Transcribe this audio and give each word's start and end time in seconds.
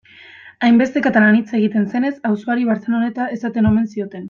Hainbeste 0.67 1.03
katalan 1.07 1.37
hitz 1.41 1.53
egiten 1.59 1.85
zenez, 1.93 2.13
auzoari 2.31 2.67
Barceloneta 2.73 3.29
esaten 3.39 3.71
omen 3.73 3.89
zioten. 3.95 4.19